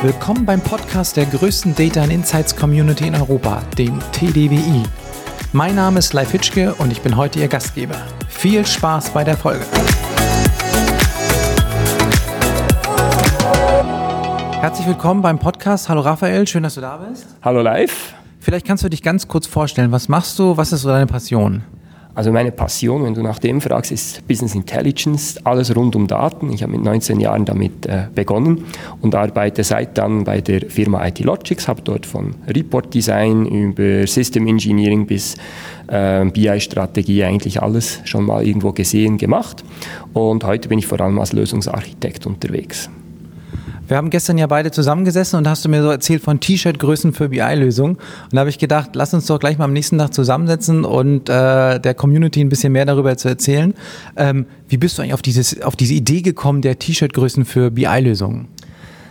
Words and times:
Willkommen 0.00 0.46
beim 0.46 0.60
Podcast 0.60 1.16
der 1.16 1.26
größten 1.26 1.74
Data 1.74 2.00
and 2.00 2.12
Insights 2.12 2.54
Community 2.54 3.08
in 3.08 3.16
Europa, 3.16 3.64
dem 3.76 3.98
TDWI. 4.12 4.84
Mein 5.52 5.74
Name 5.74 5.98
ist 5.98 6.12
Leif 6.12 6.30
Hitschke 6.30 6.72
und 6.76 6.92
ich 6.92 7.00
bin 7.00 7.16
heute 7.16 7.40
Ihr 7.40 7.48
Gastgeber. 7.48 7.96
Viel 8.28 8.64
Spaß 8.64 9.10
bei 9.10 9.24
der 9.24 9.36
Folge. 9.36 9.64
Herzlich 14.60 14.86
willkommen 14.86 15.20
beim 15.20 15.40
Podcast. 15.40 15.88
Hallo 15.88 16.02
Raphael, 16.02 16.46
schön, 16.46 16.62
dass 16.62 16.76
du 16.76 16.80
da 16.80 16.98
bist. 16.98 17.26
Hallo 17.42 17.60
Live. 17.60 18.14
Vielleicht 18.38 18.68
kannst 18.68 18.84
du 18.84 18.88
dich 18.88 19.02
ganz 19.02 19.26
kurz 19.26 19.48
vorstellen. 19.48 19.90
Was 19.90 20.08
machst 20.08 20.38
du? 20.38 20.56
Was 20.56 20.70
ist 20.70 20.82
so 20.82 20.90
deine 20.90 21.06
Passion? 21.06 21.64
Also 22.18 22.32
meine 22.32 22.50
Passion, 22.50 23.04
wenn 23.04 23.14
du 23.14 23.22
nach 23.22 23.38
dem 23.38 23.60
fragst, 23.60 23.92
ist 23.92 24.26
Business 24.26 24.56
Intelligence, 24.56 25.38
alles 25.44 25.76
rund 25.76 25.94
um 25.94 26.08
Daten. 26.08 26.50
Ich 26.52 26.64
habe 26.64 26.72
mit 26.72 26.82
19 26.82 27.20
Jahren 27.20 27.44
damit 27.44 27.86
äh, 27.86 28.08
begonnen 28.12 28.64
und 29.00 29.14
arbeite 29.14 29.62
seit 29.62 29.96
dann 29.96 30.24
bei 30.24 30.40
der 30.40 30.62
Firma 30.62 31.06
IT 31.06 31.20
Logics, 31.20 31.68
habe 31.68 31.80
dort 31.82 32.06
von 32.06 32.34
Report 32.48 32.92
Design 32.92 33.46
über 33.46 34.04
System 34.08 34.48
Engineering 34.48 35.06
bis 35.06 35.36
äh, 35.86 36.24
BI-Strategie 36.24 37.22
eigentlich 37.22 37.62
alles 37.62 38.00
schon 38.02 38.26
mal 38.26 38.44
irgendwo 38.44 38.72
gesehen, 38.72 39.16
gemacht. 39.16 39.62
Und 40.12 40.42
heute 40.42 40.68
bin 40.68 40.80
ich 40.80 40.88
vor 40.88 41.00
allem 41.00 41.20
als 41.20 41.32
Lösungsarchitekt 41.32 42.26
unterwegs. 42.26 42.90
Wir 43.88 43.96
haben 43.96 44.10
gestern 44.10 44.36
ja 44.36 44.46
beide 44.46 44.70
zusammengesessen 44.70 45.38
und 45.38 45.48
hast 45.48 45.64
du 45.64 45.70
mir 45.70 45.82
so 45.82 45.88
erzählt 45.88 46.22
von 46.22 46.40
T-Shirt-Größen 46.40 47.14
für 47.14 47.30
BI-Lösungen. 47.30 47.96
Und 47.96 48.32
da 48.32 48.40
habe 48.40 48.50
ich 48.50 48.58
gedacht, 48.58 48.90
lass 48.92 49.14
uns 49.14 49.24
doch 49.24 49.40
gleich 49.40 49.56
mal 49.56 49.64
am 49.64 49.72
nächsten 49.72 49.96
Tag 49.96 50.12
zusammensetzen 50.12 50.84
und 50.84 51.30
äh, 51.30 51.80
der 51.80 51.94
Community 51.94 52.42
ein 52.42 52.50
bisschen 52.50 52.74
mehr 52.74 52.84
darüber 52.84 53.16
zu 53.16 53.28
erzählen. 53.28 53.72
Ähm, 54.16 54.44
wie 54.68 54.76
bist 54.76 54.98
du 54.98 55.02
eigentlich 55.02 55.14
auf, 55.14 55.22
dieses, 55.22 55.62
auf 55.62 55.74
diese 55.74 55.94
Idee 55.94 56.20
gekommen 56.20 56.60
der 56.60 56.78
T-Shirt-Größen 56.78 57.46
für 57.46 57.70
BI-Lösungen? 57.70 58.48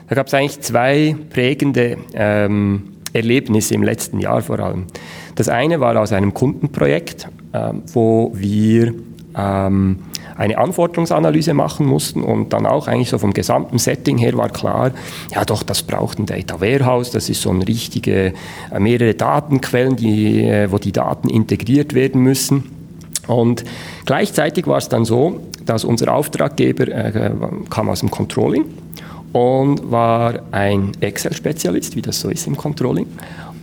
Da 0.09 0.16
gab 0.16 0.27
es 0.27 0.35
eigentlich 0.35 0.62
zwei 0.62 1.16
prägende 1.32 1.98
ähm, 2.13 2.84
Erlebnisse 3.13 3.73
im 3.73 3.82
letzten 3.82 4.20
Jahr 4.20 4.44
vor 4.44 4.60
allem. 4.60 4.85
Das 5.34 5.49
eine 5.49 5.79
war 5.79 5.99
aus 5.99 6.12
einem 6.12 6.35
Kundenprojekt, 6.35 7.27
äh, 7.51 7.73
wo 7.94 8.32
wir 8.35 8.94
ähm, 9.35 9.98
eine 10.38 10.57
Anforderungsanalyse 10.57 11.54
machen 11.54 11.85
mussten 11.85 12.24
und 12.24 12.54
dann 12.54 12.66
auch 12.66 12.88
eigentlich 12.88 13.10
so 13.10 13.18
vom 13.18 13.34
gesamten 13.34 13.80
Setting 13.80 14.18
her 14.18 14.35
war 14.38 14.49
klar, 14.49 14.91
ja 15.34 15.44
doch, 15.46 15.63
das 15.63 15.84
braucht 15.84 16.20
ein 16.20 16.26
Data 16.26 16.62
Warehouse, 16.62 17.12
das 17.12 17.29
ist 17.29 17.41
so 17.41 17.49
eine 17.49 17.68
richtige, 17.68 18.34
äh, 18.71 18.79
mehrere 18.79 19.16
Datenquellen, 19.16 19.96
die, 19.96 20.44
äh, 20.44 20.71
wo 20.71 20.77
die 20.77 20.91
Daten 20.91 21.29
integriert 21.29 21.94
werden 21.94 22.21
müssen. 22.21 22.71
Und 23.27 23.66
gleichzeitig 24.05 24.68
war 24.68 24.77
es 24.77 24.90
dann 24.90 25.04
so, 25.04 25.41
dass 25.66 25.84
unser 25.84 26.13
Auftraggeber 26.13 26.88
äh, 26.88 27.32
kam 27.70 27.90
aus 27.90 27.99
dem 27.99 28.10
Controlling 28.10 28.66
und 29.34 29.91
war 29.91 30.40
ein 30.51 30.91
Excel-Spezialist, 31.01 31.96
wie 31.96 32.01
das 32.01 32.22
so 32.22 32.29
ist 32.29 32.48
im 32.48 32.55
Controlling 32.55 33.07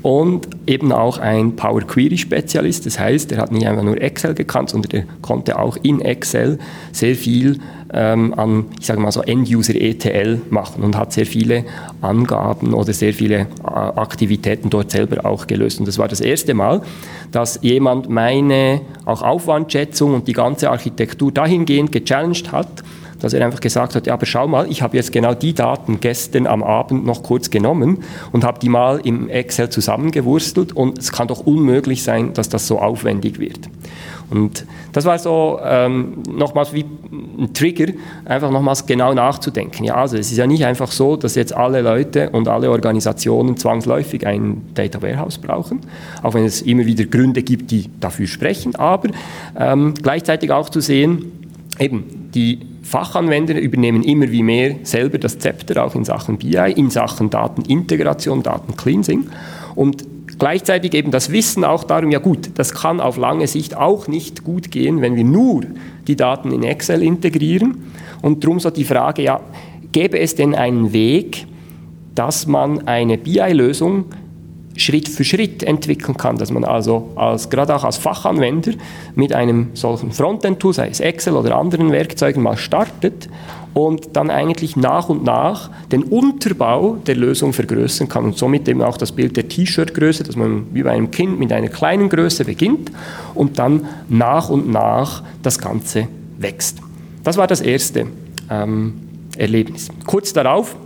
und 0.05 0.49
eben 0.67 0.93
auch 0.93 1.17
ein 1.17 1.57
Power 1.57 1.81
Query 1.81 2.19
Spezialist. 2.19 2.85
Das 2.85 2.99
heißt, 2.99 3.33
er 3.33 3.39
hat 3.39 3.51
nicht 3.53 3.67
einfach 3.67 3.83
nur 3.83 3.99
Excel 3.99 4.35
gekannt, 4.35 4.69
sondern 4.69 4.93
er 4.93 5.05
konnte 5.23 5.59
auch 5.59 5.79
in 5.83 6.03
Excel 6.03 6.59
sehr 6.93 7.15
viel 7.15 7.59
ähm, 7.91 8.35
an, 8.37 8.67
ich 8.79 8.85
sage 8.85 9.01
mal 9.01 9.11
so, 9.11 9.23
End-User 9.23 9.75
ETL 9.75 10.43
machen 10.51 10.83
und 10.83 10.95
hat 10.95 11.15
sehr 11.15 11.25
viele 11.25 11.65
Angaben 12.03 12.75
oder 12.75 12.93
sehr 12.93 13.15
viele 13.15 13.47
äh, 13.65 13.67
Aktivitäten 13.67 14.69
dort 14.69 14.91
selber 14.91 15.25
auch 15.25 15.47
gelöst. 15.47 15.79
Und 15.79 15.89
das 15.89 15.97
war 15.97 16.07
das 16.07 16.21
erste 16.21 16.53
Mal, 16.53 16.83
dass 17.33 17.61
jemand 17.63 18.11
meine 18.11 18.83
auch 19.07 19.23
Aufwandschätzung 19.23 20.13
und 20.13 20.29
die 20.29 20.35
ganze 20.35 20.69
Architektur 20.69 21.33
dahingehend 21.33 21.93
gechallenged 21.93 22.53
hat, 22.53 22.85
dass 23.25 23.33
er 23.33 23.45
einfach 23.45 23.61
gesagt 23.61 23.95
hat, 23.95 24.07
ja, 24.07 24.13
aber 24.13 24.27
schau 24.27 24.47
mal, 24.47 24.71
ich 24.71 24.83
habe 24.83 24.99
jetzt 24.99 25.11
genau 25.11 25.33
die 25.33 25.55
Daten 25.55 25.99
gestern 26.01 26.47
am 26.47 26.63
Abend 26.63 27.07
noch 27.07 27.23
kurz 27.23 27.49
genommen 27.49 28.05
und 28.33 28.45
habe 28.45 28.59
die 28.59 28.69
mal 28.69 29.01
im 29.03 29.31
Excel 29.31 29.71
zusammengewurstelt 29.71 30.73
und 30.77 30.99
es 30.99 31.11
kann 31.11 31.29
doch 31.29 31.41
unmöglich 31.41 32.03
sein, 32.03 32.35
dass 32.35 32.51
das 32.51 32.67
so 32.67 32.79
aufwendig 32.79 33.39
wird. 33.39 33.61
Und 34.29 34.67
das 34.93 35.07
war 35.07 35.19
so 35.19 35.59
ähm, 35.65 36.23
nochmals 36.29 36.75
wie 36.75 36.85
ein 37.39 37.55
Trigger, 37.55 37.93
einfach 38.27 38.51
nochmals 38.51 38.85
genau 38.85 39.15
nachzudenken. 39.15 39.85
Ja, 39.85 39.95
also 39.95 40.19
es 40.19 40.31
ist 40.31 40.37
ja 40.37 40.47
nicht 40.47 40.67
einfach 40.67 40.91
so, 40.91 41.17
dass 41.17 41.35
jetzt 41.35 41.55
alle 41.55 41.81
Leute 41.81 42.29
und 42.31 42.47
alle 42.47 42.71
Organisationen 42.71 43.57
zwangsläufig 43.57 44.27
ein 44.27 44.63
Data 44.75 45.01
Warehouse 45.01 45.39
brauchen, 45.39 45.81
auch 46.23 46.35
wenn 46.35 46.45
es 46.45 46.61
immer 46.61 46.85
wieder 46.85 47.05
Gründe 47.05 47.43
gibt, 47.43 47.71
die 47.71 47.89
dafür 48.01 48.27
sprechen, 48.27 48.75
aber 48.77 49.09
ähm, 49.59 49.95
gleichzeitig 49.95 50.51
auch 50.51 50.69
zu 50.69 50.81
sehen, 50.81 51.33
eben 51.79 52.31
die 52.35 52.74
Fachanwender 52.85 53.59
übernehmen 53.59 54.03
immer 54.03 54.31
wie 54.31 54.43
mehr 54.43 54.77
selber 54.83 55.19
das 55.19 55.39
Zepter, 55.39 55.83
auch 55.85 55.95
in 55.95 56.05
Sachen 56.05 56.37
BI, 56.37 56.73
in 56.77 56.91
Sachen 56.91 57.31
Datenintegration, 57.31 58.43
Datencleansing. 58.43 59.27
Und 59.75 60.05
gleichzeitig 60.39 60.93
eben 60.93 61.11
das 61.11 61.33
Wissen 61.33 61.65
auch 61.65 61.85
darum, 61.85 62.11
ja 62.11 62.19
gut, 62.19 62.51
das 62.57 62.75
kann 62.75 63.01
auf 63.01 63.17
lange 63.17 63.47
Sicht 63.47 63.77
auch 63.77 64.07
nicht 64.07 64.45
gut 64.45 64.71
gehen, 64.71 65.01
wenn 65.01 65.17
wir 65.17 65.25
nur 65.25 65.63
die 66.07 66.15
Daten 66.15 66.53
in 66.53 66.63
Excel 66.63 67.03
integrieren. 67.03 67.85
Und 68.21 68.45
darum 68.45 68.61
so 68.61 68.69
die 68.71 68.85
Frage, 68.85 69.23
ja, 69.23 69.41
gäbe 69.93 70.19
es 70.19 70.35
denn 70.35 70.55
einen 70.55 70.93
Weg, 70.93 71.47
dass 72.15 72.47
man 72.47 72.87
eine 72.87 73.17
BI-Lösung 73.17 74.05
Schritt 74.77 75.09
für 75.09 75.25
Schritt 75.25 75.63
entwickeln 75.63 76.17
kann, 76.17 76.37
dass 76.37 76.51
man 76.51 76.65
also 76.65 77.11
als, 77.17 77.49
gerade 77.49 77.75
auch 77.75 77.85
als 77.85 77.97
Fachanwender 77.97 78.73
mit 79.15 79.33
einem 79.33 79.69
solchen 79.75 80.11
Frontend-Tool, 80.13 80.73
sei 80.75 80.89
es 80.89 81.01
Excel 81.01 81.35
oder 81.35 81.57
anderen 81.57 81.93
Werkzeugen, 81.93 82.43
mal 82.43 82.57
startet 82.57 83.29
und 83.73 84.17
dann 84.17 84.31
eigentlich 84.31 84.77
nach 84.77 85.09
und 85.09 85.25
nach 85.25 85.71
den 85.91 86.05
Unterbau 86.05 86.97
der 87.07 87.17
Lösung 87.17 87.53
vergrößern 87.53 88.09
kann 88.09 88.25
und 88.25 88.39
somit 88.39 88.69
eben 88.69 88.83
auch 88.83 88.97
das 88.97 89.13
Bild 89.13 89.37
der 89.37 89.49
T-Shirt-Größe, 89.49 90.25
dass 90.25 90.37
man 90.37 90.67
wie 90.73 90.83
bei 90.83 90.93
einem 90.93 91.11
Kind 91.11 91.39
mit 91.39 91.53
einer 91.53 91.69
kleinen 91.69 92.09
Größe 92.09 92.45
beginnt 92.45 92.91
und 93.35 93.59
dann 93.59 93.87
nach 94.09 94.49
und 94.49 94.71
nach 94.71 95.23
das 95.43 95.59
Ganze 95.59 96.09
wächst. 96.39 96.79
Das 97.23 97.37
war 97.37 97.47
das 97.47 97.61
erste 97.61 98.07
ähm, 98.51 98.95
Erlebnis. 99.37 99.89
Kurz 100.07 100.33
darauf 100.33 100.77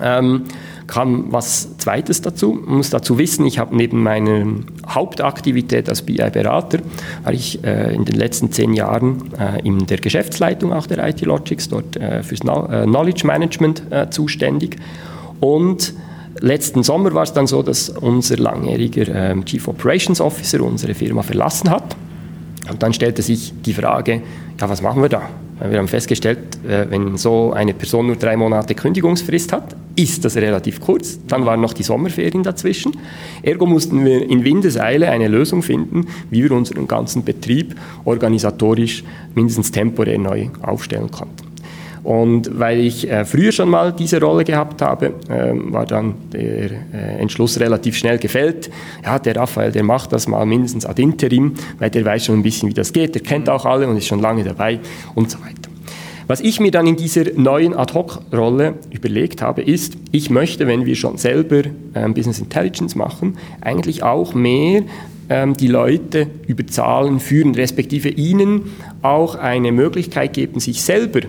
ähm, 0.00 0.44
kam 0.90 1.32
was 1.32 1.78
Zweites 1.78 2.20
dazu. 2.20 2.52
Man 2.66 2.78
muss 2.78 2.90
dazu 2.90 3.16
wissen, 3.16 3.46
ich 3.46 3.58
habe 3.58 3.74
neben 3.76 4.02
meiner 4.02 4.44
Hauptaktivität 4.88 5.88
als 5.88 6.02
BI-Berater, 6.02 6.80
war 7.22 7.32
ich 7.32 7.62
äh, 7.64 7.94
in 7.94 8.04
den 8.04 8.16
letzten 8.16 8.50
zehn 8.50 8.74
Jahren 8.74 9.32
äh, 9.38 9.66
in 9.66 9.86
der 9.86 9.98
Geschäftsleitung 9.98 10.72
auch 10.72 10.88
der 10.88 11.08
IT 11.08 11.20
Logics, 11.22 11.68
dort 11.68 11.96
äh, 11.96 12.24
fürs 12.24 12.42
no 12.42 12.66
äh, 12.66 12.84
Knowledge 12.84 13.24
Management 13.24 13.82
äh, 13.90 14.10
zuständig. 14.10 14.76
Und 15.38 15.94
letzten 16.40 16.82
Sommer 16.82 17.14
war 17.14 17.22
es 17.22 17.32
dann 17.32 17.46
so, 17.46 17.62
dass 17.62 17.88
unser 17.88 18.36
langjähriger 18.36 19.14
ähm, 19.14 19.44
Chief 19.44 19.68
Operations 19.68 20.20
Officer 20.20 20.60
unsere 20.60 20.94
Firma 20.94 21.22
verlassen 21.22 21.70
hat. 21.70 21.96
Und 22.68 22.82
dann 22.82 22.92
stellte 22.92 23.22
sich 23.22 23.54
die 23.64 23.74
Frage, 23.74 24.22
ja, 24.60 24.68
was 24.68 24.82
machen 24.82 25.02
wir 25.02 25.08
da? 25.08 25.22
Wir 25.68 25.78
haben 25.78 25.88
festgestellt, 25.88 26.38
äh, 26.66 26.86
wenn 26.90 27.16
so 27.16 27.52
eine 27.52 27.74
Person 27.74 28.08
nur 28.08 28.16
drei 28.16 28.36
Monate 28.36 28.74
Kündigungsfrist 28.74 29.52
hat, 29.52 29.76
ist 30.02 30.24
das 30.24 30.36
relativ 30.36 30.80
kurz. 30.80 31.18
Dann 31.26 31.44
waren 31.46 31.60
noch 31.60 31.72
die 31.72 31.82
Sommerferien 31.82 32.42
dazwischen. 32.42 32.92
Ergo 33.42 33.66
mussten 33.66 34.04
wir 34.04 34.28
in 34.28 34.44
Windeseile 34.44 35.10
eine 35.10 35.28
Lösung 35.28 35.62
finden, 35.62 36.06
wie 36.30 36.42
wir 36.42 36.52
unseren 36.52 36.86
ganzen 36.88 37.24
Betrieb 37.24 37.74
organisatorisch 38.04 39.04
mindestens 39.34 39.70
temporär 39.70 40.18
neu 40.18 40.48
aufstellen 40.62 41.10
konnten. 41.10 41.50
Und 42.02 42.58
weil 42.58 42.80
ich 42.80 43.10
äh, 43.10 43.24
früher 43.24 43.52
schon 43.52 43.68
mal 43.68 43.92
diese 43.92 44.20
Rolle 44.20 44.44
gehabt 44.44 44.80
habe, 44.80 45.14
äh, 45.28 45.52
war 45.72 45.84
dann 45.84 46.14
der 46.32 46.70
äh, 46.70 47.20
Entschluss 47.20 47.60
relativ 47.60 47.96
schnell 47.96 48.18
gefällt. 48.18 48.70
Ja, 49.04 49.18
der 49.18 49.36
Raphael, 49.36 49.70
der 49.70 49.82
macht 49.82 50.12
das 50.12 50.26
mal 50.26 50.46
mindestens 50.46 50.86
ad 50.86 51.00
interim, 51.00 51.54
weil 51.78 51.90
der 51.90 52.04
weiß 52.04 52.24
schon 52.24 52.38
ein 52.38 52.42
bisschen, 52.42 52.70
wie 52.70 52.74
das 52.74 52.92
geht, 52.92 53.14
der 53.14 53.22
kennt 53.22 53.50
auch 53.50 53.66
alle 53.66 53.86
und 53.86 53.98
ist 53.98 54.06
schon 54.06 54.20
lange 54.20 54.44
dabei 54.44 54.80
und 55.14 55.30
so 55.30 55.38
weiter. 55.40 55.59
Was 56.30 56.40
ich 56.40 56.60
mir 56.60 56.70
dann 56.70 56.86
in 56.86 56.94
dieser 56.94 57.24
neuen 57.34 57.74
Ad-Hoc-Rolle 57.74 58.74
überlegt 58.92 59.42
habe, 59.42 59.62
ist, 59.62 59.94
ich 60.12 60.30
möchte, 60.30 60.68
wenn 60.68 60.86
wir 60.86 60.94
schon 60.94 61.16
selber 61.16 61.62
ähm, 61.96 62.14
Business 62.14 62.38
Intelligence 62.38 62.94
machen, 62.94 63.36
eigentlich 63.60 64.04
auch 64.04 64.32
mehr 64.32 64.84
ähm, 65.28 65.56
die 65.56 65.66
Leute 65.66 66.28
über 66.46 66.64
Zahlen 66.68 67.18
führen, 67.18 67.56
respektive 67.56 68.10
ihnen 68.10 68.70
auch 69.02 69.34
eine 69.34 69.72
Möglichkeit 69.72 70.34
geben, 70.34 70.60
sich 70.60 70.82
selber 70.82 71.22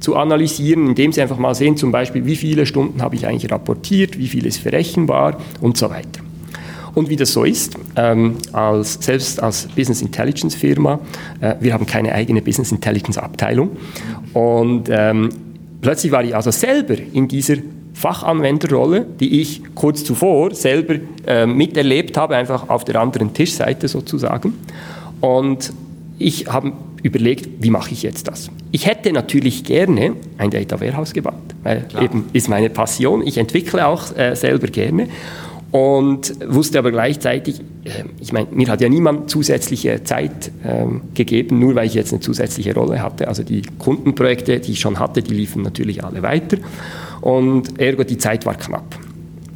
zu 0.00 0.16
analysieren, 0.16 0.88
indem 0.88 1.12
sie 1.12 1.22
einfach 1.22 1.38
mal 1.38 1.54
sehen, 1.54 1.76
zum 1.76 1.92
Beispiel, 1.92 2.26
wie 2.26 2.34
viele 2.34 2.66
Stunden 2.66 3.00
habe 3.00 3.14
ich 3.14 3.28
eigentlich 3.28 3.52
rapportiert, 3.52 4.18
wie 4.18 4.26
viel 4.26 4.44
ist 4.44 4.58
verrechenbar 4.58 5.40
und 5.60 5.76
so 5.76 5.88
weiter. 5.88 6.27
Und 6.98 7.08
wie 7.08 7.14
das 7.14 7.32
so 7.32 7.44
ist, 7.44 7.76
ähm, 7.94 8.38
als, 8.52 8.94
selbst 8.94 9.40
als 9.40 9.68
Business 9.68 10.02
Intelligence 10.02 10.56
Firma, 10.56 10.98
äh, 11.40 11.54
wir 11.60 11.72
haben 11.72 11.86
keine 11.86 12.12
eigene 12.12 12.42
Business 12.42 12.72
Intelligence 12.72 13.16
Abteilung. 13.16 13.76
Und 14.34 14.88
ähm, 14.90 15.28
plötzlich 15.80 16.10
war 16.10 16.24
ich 16.24 16.34
also 16.34 16.50
selber 16.50 16.96
in 17.12 17.28
dieser 17.28 17.54
Fachanwenderrolle, 17.94 19.06
die 19.20 19.40
ich 19.40 19.62
kurz 19.76 20.02
zuvor 20.02 20.52
selber 20.56 20.96
äh, 21.24 21.46
miterlebt 21.46 22.16
habe, 22.16 22.34
einfach 22.34 22.68
auf 22.68 22.84
der 22.84 23.00
anderen 23.00 23.32
Tischseite 23.32 23.86
sozusagen. 23.86 24.54
Und 25.20 25.72
ich 26.18 26.48
habe 26.48 26.72
überlegt, 27.04 27.62
wie 27.62 27.70
mache 27.70 27.92
ich 27.92 28.02
jetzt 28.02 28.26
das? 28.26 28.50
Ich 28.72 28.86
hätte 28.86 29.12
natürlich 29.12 29.62
gerne 29.62 30.14
ein 30.36 30.50
Data 30.50 30.80
Warehouse 30.80 31.12
gebaut, 31.12 31.34
weil 31.62 31.82
Klar. 31.82 32.02
eben 32.02 32.24
ist 32.32 32.48
meine 32.48 32.70
Passion. 32.70 33.24
Ich 33.24 33.38
entwickle 33.38 33.86
auch 33.86 34.16
äh, 34.16 34.34
selber 34.34 34.66
gerne 34.66 35.06
und 35.70 36.34
wusste 36.46 36.78
aber 36.78 36.90
gleichzeitig, 36.90 37.60
äh, 37.84 38.04
ich 38.20 38.32
meine, 38.32 38.48
mir 38.50 38.68
hat 38.68 38.80
ja 38.80 38.88
niemand 38.88 39.30
zusätzliche 39.30 40.02
Zeit 40.04 40.50
äh, 40.64 40.86
gegeben, 41.14 41.58
nur 41.58 41.74
weil 41.74 41.86
ich 41.86 41.94
jetzt 41.94 42.12
eine 42.12 42.20
zusätzliche 42.20 42.74
Rolle 42.74 43.02
hatte. 43.02 43.28
Also 43.28 43.42
die 43.42 43.62
Kundenprojekte, 43.78 44.60
die 44.60 44.72
ich 44.72 44.80
schon 44.80 44.98
hatte, 44.98 45.22
die 45.22 45.34
liefen 45.34 45.62
natürlich 45.62 46.02
alle 46.02 46.22
weiter 46.22 46.58
und 47.20 47.78
ergo 47.78 48.04
die 48.04 48.18
Zeit 48.18 48.46
war 48.46 48.54
knapp. 48.54 48.98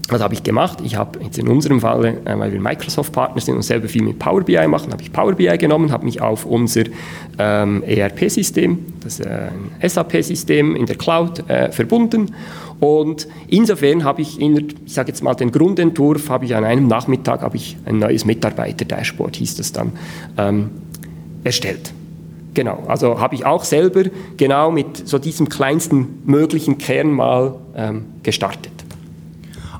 Was 0.09 0.21
habe 0.21 0.35
ich 0.35 0.43
gemacht? 0.43 0.79
Ich 0.85 0.97
habe 0.97 1.21
jetzt 1.23 1.39
in 1.39 1.49
unserem 1.49 1.81
Fall, 1.81 2.05
äh, 2.05 2.39
weil 2.39 2.53
wir 2.53 2.61
Microsoft-Partner 2.61 3.41
sind 3.41 3.55
und 3.55 3.63
selber 3.63 3.89
viel 3.89 4.03
mit 4.03 4.19
Power 4.19 4.43
BI 4.43 4.67
machen, 4.67 4.93
habe 4.93 5.03
ich 5.03 5.13
Power 5.13 5.33
BI 5.33 5.57
genommen, 5.59 5.93
habe 5.93 6.05
mich 6.05 6.21
auf 6.21 6.45
unser 6.45 6.85
ähm, 7.39 7.83
ERP-System, 7.85 8.79
das 9.03 9.21
äh, 9.21 9.49
SAP-System 9.81 10.75
in 10.75 10.87
der 10.87 10.97
Cloud, 10.97 11.49
äh, 11.49 11.71
verbunden. 11.71 12.35
Und 12.81 13.29
insofern 13.47 14.03
habe 14.03 14.23
ich, 14.23 14.41
in, 14.41 14.75
ich 14.85 14.93
sage 14.93 15.09
jetzt 15.09 15.23
mal 15.23 15.35
den 15.35 15.53
Grundentwurf, 15.53 16.29
habe 16.29 16.47
ich 16.47 16.57
an 16.57 16.65
einem 16.65 16.89
Nachmittag 16.89 17.43
habe 17.43 17.57
ich 17.57 17.77
ein 17.85 18.01
neues 18.01 18.25
Mitarbeiter-Dashboard, 18.25 19.37
hieß 19.37 19.57
das 19.57 19.71
dann, 19.71 19.93
ähm, 20.37 20.71
erstellt. 21.45 21.93
Genau, 22.55 22.83
also 22.87 23.21
habe 23.21 23.35
ich 23.35 23.47
auch 23.47 23.65
selber 23.65 24.03
genau 24.37 24.71
mit 24.71 25.09
so 25.09 25.19
diesem 25.19 25.49
kleinsten 25.49 26.23
möglichen 26.27 26.77
Kern 26.77 27.11
mal 27.11 27.55
ähm, 27.75 28.05
gestartet. 28.23 28.72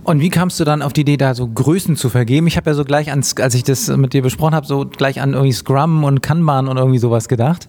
Und 0.05 0.21
wie 0.21 0.31
kamst 0.31 0.59
du 0.59 0.65
dann 0.65 0.83
auf 0.83 0.93
die 0.93 1.03
Idee, 1.03 1.17
da 1.17 1.35
so 1.35 1.47
Größen 1.47 1.95
zu 1.97 2.09
vergeben? 2.09 2.49
Ich 2.49 2.57
habe 2.57 2.71
ja 2.71 2.75
so 2.75 2.85
gleich, 2.85 3.11
ans, 3.11 3.37
als 3.37 3.55
ich 3.55 3.63
das 3.63 3.89
mit 3.97 4.13
dir 4.13 4.23
besprochen 4.23 4.55
habe, 4.55 4.67
so 4.67 4.85
gleich 4.85 5.21
an 5.21 5.33
irgendwie 5.33 5.53
Scrum 5.53 6.03
und 6.03 6.23
Kanban 6.23 6.67
und 6.67 6.77
irgendwie 6.77 6.99
sowas 6.99 7.29
gedacht. 7.29 7.69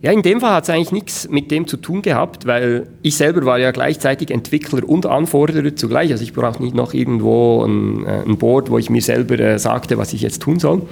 Ja, 0.00 0.12
in 0.12 0.22
dem 0.22 0.40
Fall 0.40 0.52
hat 0.52 0.62
es 0.62 0.70
eigentlich 0.70 0.92
nichts 0.92 1.28
mit 1.28 1.50
dem 1.50 1.66
zu 1.66 1.76
tun 1.76 2.02
gehabt, 2.02 2.46
weil 2.46 2.86
ich 3.02 3.16
selber 3.16 3.44
war 3.44 3.58
ja 3.58 3.72
gleichzeitig 3.72 4.30
Entwickler 4.30 4.88
und 4.88 5.06
Anforderer 5.06 5.74
zugleich. 5.74 6.12
Also 6.12 6.22
ich 6.22 6.32
brauche 6.32 6.62
nicht 6.62 6.74
noch 6.74 6.94
irgendwo 6.94 7.64
ein, 7.64 8.06
äh, 8.06 8.22
ein 8.24 8.38
Board, 8.38 8.70
wo 8.70 8.78
ich 8.78 8.90
mir 8.90 9.02
selber 9.02 9.38
äh, 9.38 9.58
sagte, 9.58 9.98
was 9.98 10.12
ich 10.12 10.22
jetzt 10.22 10.40
tun 10.40 10.60
soll. 10.60 10.82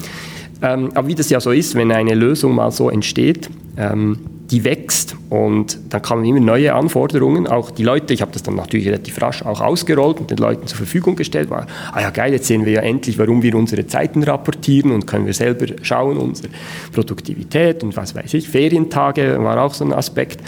Ähm, 0.63 0.91
aber 0.95 1.09
wie 1.09 1.15
das 1.15 1.31
ja 1.31 1.41
so 1.41 1.51
ist, 1.51 1.75
wenn 1.75 1.93
eine 1.93 2.15
Lösung 2.15 2.55
mal 2.55 2.71
so 2.71 2.91
entsteht, 2.91 3.51
ähm, 3.77 4.19
die 4.51 4.65
wächst 4.65 5.17
und 5.29 5.79
dann 5.91 6.03
kamen 6.03 6.25
immer 6.25 6.41
neue 6.41 6.73
Anforderungen. 6.75 7.47
Auch 7.47 7.71
die 7.71 7.83
Leute, 7.83 8.15
ich 8.15 8.23
habe 8.23 8.33
das 8.33 8.43
dann 8.43 8.55
natürlich 8.55 8.87
relativ 8.87 9.21
rasch 9.21 9.43
auch 9.45 9.61
ausgerollt 9.61 10.21
und 10.21 10.31
den 10.31 10.39
Leuten 10.39 10.67
zur 10.67 10.77
Verfügung 10.77 11.17
gestellt. 11.17 11.51
War, 11.51 11.67
ah 11.93 12.01
ja 12.01 12.11
geil, 12.11 12.33
jetzt 12.33 12.47
sehen 12.47 12.65
wir 12.65 12.73
ja 12.73 12.81
endlich, 12.83 13.19
warum 13.19 13.43
wir 13.43 13.55
unsere 13.55 13.87
Zeiten 13.87 14.23
rapportieren 14.23 14.93
und 14.93 15.07
können 15.07 15.27
wir 15.27 15.35
selber 15.35 15.67
schauen, 15.83 16.17
unsere 16.19 16.49
Produktivität 16.93 17.83
und 17.83 17.97
was 17.97 18.15
weiß 18.15 18.35
ich. 18.35 18.49
Ferientage 18.49 19.43
war 19.43 19.61
auch 19.63 19.75
so 19.75 19.85
ein 19.85 19.93
Aspekt. 19.93 20.41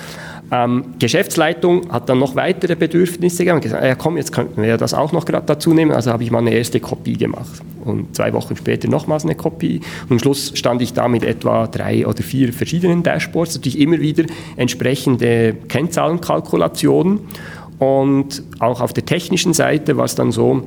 Ähm, 0.50 0.94
Geschäftsleitung 0.98 1.92
hat 1.92 2.08
dann 2.08 2.18
noch 2.18 2.34
weitere 2.34 2.74
Bedürfnisse 2.74 3.44
gehabt 3.44 3.56
und 3.56 3.62
gesagt, 3.62 3.84
ja 3.84 3.94
komm, 3.94 4.16
jetzt 4.16 4.32
könnten 4.32 4.62
wir 4.62 4.76
das 4.78 4.94
auch 4.94 5.12
noch 5.12 5.24
gerade 5.24 5.46
dazu 5.46 5.74
nehmen. 5.74 5.92
Also 5.92 6.10
habe 6.10 6.22
ich 6.22 6.30
mal 6.30 6.38
eine 6.38 6.54
erste 6.54 6.80
Kopie 6.80 7.16
gemacht 7.16 7.62
und 7.84 8.14
zwei 8.16 8.32
Wochen 8.32 8.56
später 8.56 8.88
nochmals 8.88 9.24
eine 9.24 9.34
Kopie. 9.34 9.80
Und 10.04 10.12
am 10.12 10.18
Schluss 10.18 10.52
stand 10.54 10.80
ich 10.80 10.94
da 10.94 11.08
mit 11.08 11.24
etwa 11.24 11.66
drei 11.66 12.06
oder 12.06 12.22
vier 12.22 12.52
verschiedenen 12.52 13.02
Dashboards, 13.02 13.56
natürlich 13.56 13.78
immer 13.78 14.00
wieder 14.00 14.24
entsprechende 14.56 15.54
Kennzahlenkalkulationen. 15.68 17.20
Und 17.78 18.42
auch 18.58 18.80
auf 18.80 18.92
der 18.92 19.04
technischen 19.04 19.52
Seite 19.52 19.96
war 19.96 20.04
es 20.04 20.14
dann 20.14 20.32
so, 20.32 20.64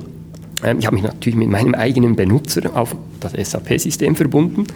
ich 0.78 0.86
habe 0.86 0.94
mich 0.96 1.04
natürlich 1.04 1.36
mit 1.36 1.48
meinem 1.48 1.74
eigenen 1.74 2.16
Benutzer 2.16 2.62
auf 2.74 2.94
das 3.20 3.32
SAP-System 3.32 4.16
verbunden 4.16 4.66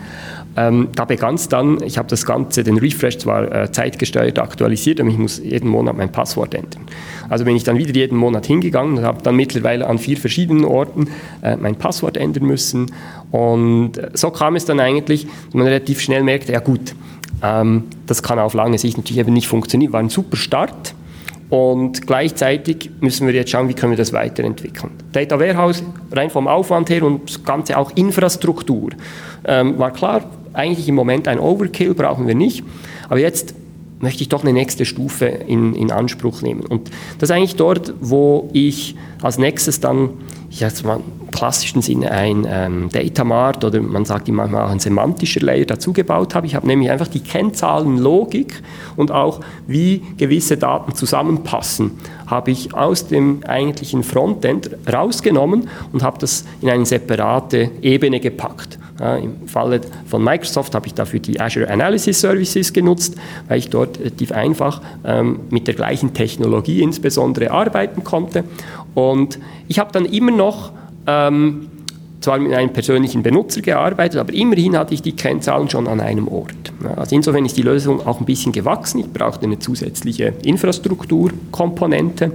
ähm, 0.56 0.88
da 0.94 1.04
begann 1.04 1.34
es 1.34 1.48
dann, 1.48 1.82
ich 1.82 1.98
habe 1.98 2.08
das 2.08 2.24
Ganze, 2.24 2.64
den 2.64 2.78
Refresh 2.78 3.18
zwar 3.18 3.52
äh, 3.52 3.70
zeitgesteuert 3.70 4.38
aktualisiert, 4.38 5.00
aber 5.00 5.10
ich 5.10 5.18
muss 5.18 5.38
jeden 5.38 5.68
Monat 5.68 5.96
mein 5.96 6.10
Passwort 6.10 6.54
ändern. 6.54 6.82
Also 7.28 7.44
bin 7.44 7.56
ich 7.56 7.64
dann 7.64 7.76
wieder 7.76 7.92
jeden 7.92 8.16
Monat 8.16 8.46
hingegangen 8.46 8.96
und 8.96 9.04
habe 9.04 9.22
dann 9.22 9.36
mittlerweile 9.36 9.86
an 9.86 9.98
vier 9.98 10.16
verschiedenen 10.16 10.64
Orten 10.64 11.08
äh, 11.42 11.56
mein 11.56 11.76
Passwort 11.76 12.16
ändern 12.16 12.44
müssen. 12.44 12.90
Und 13.30 13.98
äh, 13.98 14.10
so 14.14 14.30
kam 14.30 14.56
es 14.56 14.64
dann 14.64 14.80
eigentlich, 14.80 15.26
dass 15.26 15.54
man 15.54 15.66
relativ 15.66 16.00
schnell 16.00 16.22
merkte, 16.22 16.52
ja 16.52 16.60
gut, 16.60 16.94
ähm, 17.42 17.84
das 18.06 18.22
kann 18.22 18.38
auf 18.38 18.54
lange 18.54 18.78
Sicht 18.78 18.96
natürlich 18.96 19.20
eben 19.20 19.34
nicht 19.34 19.48
funktionieren. 19.48 19.92
War 19.92 20.00
ein 20.00 20.08
super 20.08 20.36
Start. 20.36 20.94
Und 21.48 22.06
gleichzeitig 22.06 22.90
müssen 23.00 23.26
wir 23.26 23.34
jetzt 23.34 23.50
schauen, 23.50 23.68
wie 23.68 23.74
können 23.74 23.92
wir 23.92 23.96
das 23.96 24.12
weiterentwickeln. 24.12 24.90
Data 25.12 25.38
Warehouse, 25.38 25.84
rein 26.10 26.30
vom 26.30 26.48
Aufwand 26.48 26.90
her 26.90 27.04
und 27.04 27.28
das 27.28 27.44
Ganze 27.44 27.78
auch 27.78 27.92
Infrastruktur. 27.94 28.90
Ähm, 29.44 29.78
war 29.78 29.92
klar, 29.92 30.24
eigentlich 30.52 30.88
im 30.88 30.96
Moment 30.96 31.28
ein 31.28 31.38
Overkill, 31.38 31.94
brauchen 31.94 32.26
wir 32.26 32.34
nicht. 32.34 32.64
Aber 33.08 33.20
jetzt 33.20 33.54
möchte 34.00 34.22
ich 34.22 34.28
doch 34.28 34.42
eine 34.42 34.52
nächste 34.52 34.84
Stufe 34.84 35.26
in, 35.26 35.74
in 35.74 35.90
Anspruch 35.90 36.42
nehmen. 36.42 36.62
Und 36.62 36.90
das 37.18 37.30
ist 37.30 37.36
eigentlich 37.36 37.56
dort, 37.56 37.94
wo 38.00 38.50
ich 38.52 38.94
als 39.22 39.38
nächstes 39.38 39.80
dann, 39.80 40.10
ich 40.50 40.60
jetzt 40.60 40.84
mal 40.84 40.96
im 40.96 41.30
klassischen 41.30 41.82
Sinne 41.82 42.10
ein 42.10 42.46
ähm, 42.48 42.88
Data 42.92 43.24
Mart 43.24 43.64
oder 43.64 43.80
man 43.80 44.04
sagt 44.04 44.28
manchmal 44.28 44.66
auch 44.66 44.70
ein 44.70 44.80
semantischer 44.80 45.40
Layer 45.40 45.64
dazu 45.64 45.92
gebaut 45.92 46.34
habe. 46.34 46.46
Ich 46.46 46.54
habe 46.54 46.66
nämlich 46.66 46.90
einfach 46.90 47.08
die 47.08 47.20
Kennzahlenlogik 47.20 48.62
und 48.96 49.10
auch 49.10 49.40
wie 49.66 50.02
gewisse 50.16 50.56
Daten 50.56 50.94
zusammenpassen, 50.94 51.92
habe 52.26 52.50
ich 52.50 52.74
aus 52.74 53.08
dem 53.08 53.42
eigentlichen 53.44 54.02
Frontend 54.02 54.70
rausgenommen 54.90 55.68
und 55.92 56.02
habe 56.02 56.18
das 56.18 56.44
in 56.60 56.70
eine 56.70 56.86
separate 56.86 57.70
Ebene 57.82 58.20
gepackt. 58.20 58.78
Im 59.00 59.46
Falle 59.46 59.80
von 60.06 60.24
Microsoft 60.24 60.74
habe 60.74 60.86
ich 60.86 60.94
dafür 60.94 61.20
die 61.20 61.38
Azure 61.38 61.68
Analysis 61.68 62.20
Services 62.20 62.72
genutzt, 62.72 63.16
weil 63.48 63.58
ich 63.58 63.68
dort 63.68 63.98
relativ 63.98 64.32
einfach 64.32 64.80
ähm, 65.04 65.40
mit 65.50 65.66
der 65.66 65.74
gleichen 65.74 66.14
Technologie 66.14 66.82
insbesondere 66.82 67.50
arbeiten 67.50 68.04
konnte. 68.04 68.44
Und 68.94 69.38
ich 69.68 69.78
habe 69.78 69.92
dann 69.92 70.06
immer 70.06 70.30
noch 70.30 70.72
ähm, 71.06 71.68
zwar 72.20 72.38
mit 72.38 72.52
einem 72.52 72.72
persönlichen 72.72 73.22
Benutzer 73.22 73.60
gearbeitet, 73.60 74.18
aber 74.18 74.32
immerhin 74.32 74.76
hatte 74.76 74.94
ich 74.94 75.02
die 75.02 75.12
Kennzahlen 75.12 75.68
schon 75.68 75.86
an 75.86 76.00
einem 76.00 76.26
Ort. 76.28 76.72
Also 76.96 77.14
insofern 77.14 77.44
ist 77.44 77.56
die 77.56 77.62
Lösung 77.62 78.04
auch 78.06 78.18
ein 78.18 78.26
bisschen 78.26 78.52
gewachsen. 78.52 79.00
Ich 79.00 79.12
brauchte 79.12 79.44
eine 79.44 79.58
zusätzliche 79.58 80.32
Infrastrukturkomponente 80.42 82.32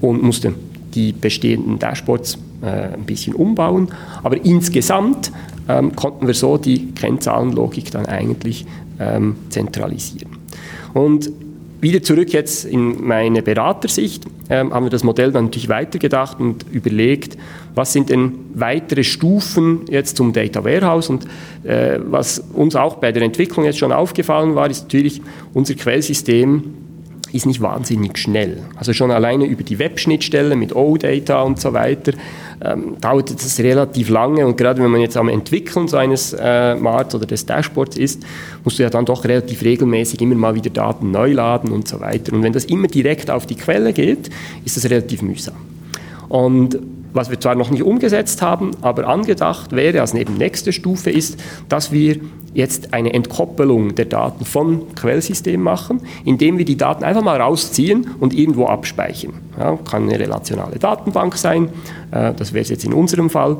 und 0.00 0.22
musste 0.22 0.54
die 0.94 1.12
bestehenden 1.12 1.78
Dashboards 1.78 2.38
äh, 2.62 2.94
ein 2.94 3.04
bisschen 3.04 3.34
umbauen. 3.34 3.88
Aber 4.22 4.44
insgesamt 4.44 5.32
ähm, 5.68 5.94
konnten 5.96 6.26
wir 6.26 6.34
so 6.34 6.56
die 6.56 6.92
Kennzahlenlogik 6.92 7.90
dann 7.90 8.06
eigentlich 8.06 8.66
ähm, 9.00 9.36
zentralisieren. 9.48 10.36
Und 10.92 11.30
wieder 11.80 12.02
zurück 12.02 12.32
jetzt 12.32 12.64
in 12.64 13.06
meine 13.06 13.42
Beratersicht, 13.42 14.24
ähm, 14.48 14.72
haben 14.72 14.86
wir 14.86 14.90
das 14.90 15.04
Modell 15.04 15.32
dann 15.32 15.44
natürlich 15.44 15.68
weitergedacht 15.68 16.40
und 16.40 16.64
überlegt, 16.72 17.36
was 17.74 17.92
sind 17.92 18.08
denn 18.08 18.32
weitere 18.54 19.04
Stufen 19.04 19.82
jetzt 19.90 20.16
zum 20.16 20.32
Data 20.32 20.64
Warehouse 20.64 21.10
und 21.10 21.26
äh, 21.64 21.98
was 22.02 22.38
uns 22.38 22.74
auch 22.74 22.94
bei 22.96 23.12
der 23.12 23.22
Entwicklung 23.22 23.66
jetzt 23.66 23.78
schon 23.78 23.92
aufgefallen 23.92 24.54
war, 24.54 24.70
ist 24.70 24.84
natürlich 24.84 25.20
unser 25.52 25.74
Quellsystem 25.74 26.62
ist 27.34 27.46
nicht 27.46 27.60
wahnsinnig 27.60 28.16
schnell. 28.16 28.62
Also 28.76 28.92
schon 28.92 29.10
alleine 29.10 29.44
über 29.44 29.62
die 29.62 29.78
Webschnittstelle 29.78 30.54
mit 30.54 30.74
OData 30.74 31.42
und 31.42 31.60
so 31.60 31.72
weiter 31.72 32.12
ähm, 32.62 32.96
dauert 33.00 33.34
das 33.34 33.58
relativ 33.58 34.08
lange 34.08 34.46
und 34.46 34.56
gerade 34.56 34.82
wenn 34.82 34.90
man 34.90 35.00
jetzt 35.00 35.16
am 35.16 35.28
Entwickeln 35.28 35.88
so 35.88 35.96
eines 35.96 36.32
äh, 36.32 36.76
Marts 36.76 37.14
oder 37.14 37.26
des 37.26 37.44
Dashboards 37.44 37.96
ist, 37.96 38.22
musst 38.62 38.78
du 38.78 38.84
ja 38.84 38.90
dann 38.90 39.04
doch 39.04 39.24
relativ 39.24 39.62
regelmäßig 39.62 40.20
immer 40.20 40.36
mal 40.36 40.54
wieder 40.54 40.70
Daten 40.70 41.10
neu 41.10 41.32
laden 41.32 41.72
und 41.72 41.88
so 41.88 42.00
weiter. 42.00 42.32
Und 42.32 42.42
wenn 42.42 42.52
das 42.52 42.64
immer 42.66 42.86
direkt 42.86 43.30
auf 43.30 43.46
die 43.46 43.56
Quelle 43.56 43.92
geht, 43.92 44.30
ist 44.64 44.76
das 44.76 44.88
relativ 44.88 45.22
mühsam. 45.22 45.56
Und 46.34 46.80
was 47.12 47.30
wir 47.30 47.38
zwar 47.38 47.54
noch 47.54 47.70
nicht 47.70 47.84
umgesetzt 47.84 48.42
haben, 48.42 48.72
aber 48.80 49.06
angedacht 49.06 49.70
wäre 49.70 50.00
als 50.00 50.14
neben 50.14 50.34
nächste 50.34 50.72
Stufe 50.72 51.08
ist, 51.08 51.38
dass 51.68 51.92
wir 51.92 52.18
jetzt 52.54 52.92
eine 52.92 53.14
Entkoppelung 53.14 53.94
der 53.94 54.06
Daten 54.06 54.44
vom 54.44 54.92
Quellsystem 54.96 55.62
machen, 55.62 56.00
indem 56.24 56.58
wir 56.58 56.64
die 56.64 56.76
Daten 56.76 57.04
einfach 57.04 57.22
mal 57.22 57.40
rausziehen 57.40 58.10
und 58.18 58.34
irgendwo 58.34 58.66
abspeichern. 58.66 59.34
Ja, 59.56 59.78
kann 59.88 60.08
eine 60.08 60.18
relationale 60.18 60.80
Datenbank 60.80 61.36
sein, 61.36 61.68
äh, 62.10 62.34
das 62.34 62.52
wäre 62.52 62.62
es 62.62 62.68
jetzt 62.68 62.84
in 62.84 62.94
unserem 62.94 63.30
Fall, 63.30 63.58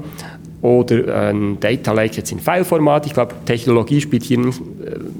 oder 0.65 1.29
ein 1.29 1.61
Data 1.61 1.93
Lake 1.93 2.17
jetzt 2.17 2.33
in 2.33 2.41
Fileformat. 2.41 3.05
Ich 3.05 3.13
glaube, 3.13 3.35
Technologie 3.45 4.01
spielt 4.01 4.23
hier 4.23 4.41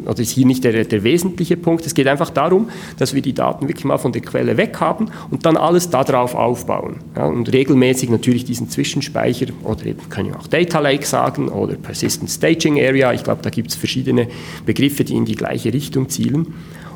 oder 0.07 0.19
ist 0.19 0.31
hier 0.31 0.47
nicht 0.47 0.65
der, 0.65 0.87
der 0.87 1.05
wesentliche 1.05 1.59
Punkt. 1.59 1.85
Es 1.85 1.93
geht 1.93 2.07
einfach 2.07 2.31
darum, 2.31 2.71
dass 2.97 3.13
wir 3.13 3.21
die 3.21 3.35
Daten 3.35 3.69
wirklich 3.69 3.85
mal 3.85 3.99
von 3.99 4.11
der 4.11 4.23
Quelle 4.23 4.57
weg 4.57 4.81
haben 4.81 5.11
und 5.31 5.45
dann 5.45 5.59
alles 5.59 5.91
darauf 5.91 6.35
aufbauen. 6.35 7.01
Ja, 7.15 7.27
und 7.27 7.53
regelmäßig 7.53 8.09
natürlich 8.09 8.47
diesen 8.47 8.71
Zwischenspeicher 8.71 9.49
oder 9.65 9.85
eben 9.85 10.09
können 10.09 10.31
wir 10.31 10.39
auch 10.39 10.47
Data 10.47 10.81
Lake 10.81 11.05
sagen 11.05 11.51
oder 11.51 11.75
Persistent 11.75 12.31
Staging 12.31 12.81
Area. 12.81 13.13
Ich 13.13 13.23
glaube, 13.23 13.43
da 13.43 13.51
gibt 13.51 13.69
es 13.69 13.75
verschiedene 13.75 14.29
Begriffe, 14.65 15.05
die 15.05 15.15
in 15.15 15.27
die 15.27 15.35
gleiche 15.35 15.75
Richtung 15.75 16.09
zielen. 16.09 16.55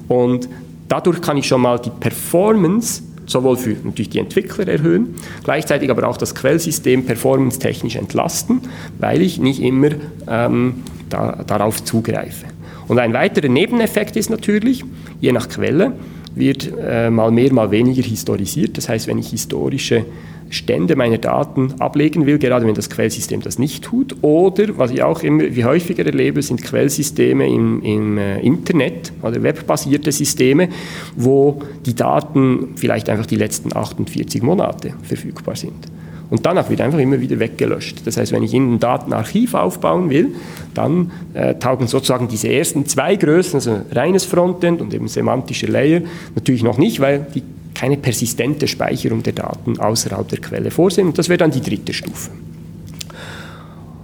Und 0.08 0.48
dadurch 0.88 1.20
kann 1.20 1.36
ich 1.36 1.46
schon 1.46 1.60
mal 1.60 1.78
die 1.78 1.90
Performance 1.90 3.02
sowohl 3.28 3.56
für 3.56 3.76
natürlich 3.84 4.10
die 4.10 4.18
Entwickler 4.18 4.66
erhöhen, 4.66 5.14
gleichzeitig 5.44 5.90
aber 5.90 6.08
auch 6.08 6.16
das 6.16 6.34
Quellsystem 6.34 7.06
performance-technisch 7.06 7.96
entlasten, 7.96 8.62
weil 8.98 9.22
ich 9.22 9.38
nicht 9.38 9.60
immer 9.60 9.90
ähm, 10.28 10.82
da, 11.08 11.44
darauf 11.46 11.84
zugreife. 11.84 12.46
Und 12.88 12.98
ein 12.98 13.12
weiterer 13.12 13.48
Nebeneffekt 13.48 14.16
ist 14.16 14.30
natürlich, 14.30 14.84
je 15.20 15.32
nach 15.32 15.48
Quelle 15.48 15.92
wird 16.34 16.72
äh, 16.80 17.10
mal 17.10 17.30
mehr, 17.30 17.52
mal 17.52 17.70
weniger 17.70 18.02
historisiert. 18.02 18.78
Das 18.78 18.88
heißt, 18.88 19.06
wenn 19.06 19.18
ich 19.18 19.28
historische 19.28 20.04
Stände 20.50 20.96
meiner 20.96 21.18
Daten 21.18 21.74
ablegen 21.78 22.26
will, 22.26 22.38
gerade 22.38 22.66
wenn 22.66 22.74
das 22.74 22.90
Quellsystem 22.90 23.40
das 23.42 23.58
nicht 23.58 23.84
tut. 23.84 24.16
Oder, 24.22 24.78
was 24.78 24.90
ich 24.90 25.02
auch 25.02 25.22
immer 25.22 25.42
wie 25.54 25.64
häufiger 25.64 26.04
erlebe, 26.04 26.42
sind 26.42 26.62
Quellsysteme 26.62 27.46
im, 27.46 27.82
im 27.82 28.18
äh, 28.18 28.40
Internet 28.40 29.12
oder 29.22 29.42
webbasierte 29.42 30.12
Systeme, 30.12 30.68
wo 31.16 31.60
die 31.84 31.94
Daten 31.94 32.70
vielleicht 32.76 33.08
einfach 33.08 33.26
die 33.26 33.36
letzten 33.36 33.74
48 33.76 34.42
Monate 34.42 34.94
verfügbar 35.02 35.56
sind. 35.56 35.88
Und 36.30 36.44
danach 36.44 36.68
wird 36.68 36.80
einfach 36.80 36.98
immer 36.98 37.20
wieder 37.20 37.38
weggelöscht. 37.38 38.06
Das 38.06 38.16
heißt, 38.16 38.32
wenn 38.32 38.42
ich 38.42 38.52
in 38.52 38.74
ein 38.74 38.78
Datenarchiv 38.78 39.54
aufbauen 39.54 40.10
will, 40.10 40.34
dann 40.74 41.10
äh, 41.32 41.54
taugen 41.54 41.86
sozusagen 41.86 42.28
diese 42.28 42.48
ersten 42.48 42.84
zwei 42.86 43.16
Größen, 43.16 43.54
also 43.54 43.80
reines 43.92 44.24
Frontend 44.24 44.82
und 44.82 44.92
eben 44.92 45.08
semantische 45.08 45.66
Layer, 45.66 46.02
natürlich 46.34 46.62
noch 46.62 46.76
nicht, 46.76 47.00
weil 47.00 47.26
die 47.34 47.42
keine 47.78 47.96
persistente 47.96 48.66
Speicherung 48.66 49.22
der 49.22 49.34
Daten 49.34 49.78
außerhalb 49.78 50.26
der 50.28 50.40
Quelle 50.40 50.70
vorsehen. 50.72 51.06
Und 51.08 51.18
das 51.18 51.28
wäre 51.28 51.38
dann 51.38 51.52
die 51.52 51.60
dritte 51.60 51.92
Stufe. 51.92 52.30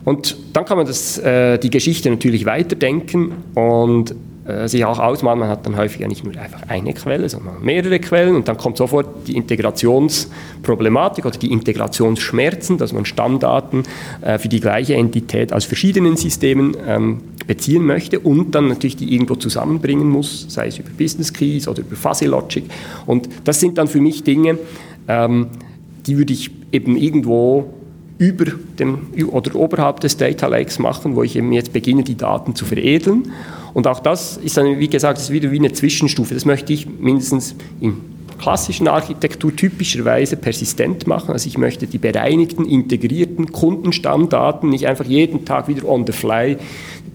Und 0.04 0.36
dann 0.52 0.64
kann 0.64 0.76
man 0.76 0.86
das, 0.86 1.18
äh, 1.18 1.58
die 1.58 1.70
Geschichte 1.70 2.08
natürlich 2.08 2.46
weiterdenken 2.46 3.32
und 3.54 4.14
äh, 4.46 4.68
sich 4.68 4.84
auch 4.84 4.98
ausmalen. 4.98 5.38
Man 5.38 5.48
hat 5.48 5.64
dann 5.64 5.76
häufig 5.76 6.00
ja 6.00 6.08
nicht 6.08 6.24
nur 6.24 6.36
einfach 6.36 6.62
eine 6.68 6.92
Quelle, 6.92 7.28
sondern 7.28 7.62
mehrere 7.62 7.98
Quellen 7.98 8.36
und 8.36 8.46
dann 8.46 8.56
kommt 8.56 8.76
sofort 8.76 9.26
die 9.26 9.36
Integrationsproblematik 9.36 11.24
oder 11.24 11.38
die 11.38 11.50
Integrationsschmerzen, 11.50 12.76
dass 12.78 12.92
man 12.92 13.04
Stammdaten 13.04 13.84
äh, 14.20 14.38
für 14.38 14.48
die 14.48 14.60
gleiche 14.60 14.94
Entität 14.94 15.52
aus 15.52 15.64
verschiedenen 15.64 16.16
Systemen 16.16 16.76
ähm, 16.86 17.22
beziehen 17.46 17.86
möchte 17.86 18.20
und 18.20 18.54
dann 18.54 18.68
natürlich 18.68 18.96
die 18.96 19.14
irgendwo 19.14 19.36
zusammenbringen 19.36 20.08
muss, 20.08 20.46
sei 20.48 20.66
es 20.66 20.78
über 20.78 20.90
Business 20.90 21.32
Keys 21.32 21.68
oder 21.68 21.80
über 21.80 21.96
Fuzzy 21.96 22.26
Logic. 22.26 22.64
Und 23.06 23.28
das 23.44 23.60
sind 23.60 23.78
dann 23.78 23.88
für 23.88 24.00
mich 24.00 24.24
Dinge, 24.24 24.58
ähm, 25.08 25.48
die 26.06 26.18
würde 26.18 26.32
ich 26.32 26.50
eben 26.72 26.96
irgendwo 26.96 27.72
über 28.18 28.44
dem 28.78 29.08
oder 29.30 29.54
oberhalb 29.56 30.00
des 30.00 30.16
Data 30.16 30.46
Lakes 30.46 30.78
machen, 30.78 31.16
wo 31.16 31.22
ich 31.22 31.36
eben 31.36 31.52
jetzt 31.52 31.72
beginne, 31.72 32.04
die 32.04 32.16
Daten 32.16 32.54
zu 32.54 32.64
veredeln 32.64 33.32
und 33.74 33.88
auch 33.88 33.98
das 33.98 34.36
ist 34.36 34.56
dann, 34.56 34.78
wie 34.78 34.88
gesagt, 34.88 35.18
ist 35.18 35.30
wieder 35.30 35.50
wie 35.50 35.58
eine 35.58 35.72
Zwischenstufe. 35.72 36.32
Das 36.32 36.44
möchte 36.44 36.72
ich 36.72 36.86
mindestens 36.88 37.56
in 37.80 37.96
klassischen 38.38 38.88
Architektur 38.88 39.54
typischerweise 39.54 40.36
persistent 40.36 41.06
machen. 41.06 41.32
Also 41.32 41.48
ich 41.48 41.58
möchte 41.58 41.86
die 41.86 41.98
bereinigten, 41.98 42.64
integrierten 42.64 43.50
Kundenstammdaten 43.52 44.70
nicht 44.70 44.86
einfach 44.86 45.04
jeden 45.04 45.44
Tag 45.44 45.68
wieder 45.68 45.88
on 45.88 46.06
the 46.06 46.12
fly 46.12 46.56